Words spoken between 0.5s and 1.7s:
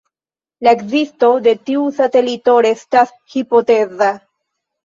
La ekzisto de